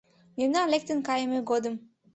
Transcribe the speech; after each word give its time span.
Мемнан 0.37 0.67
лектын 0.73 0.99
кайыме 1.07 1.39
годым 1.49 1.75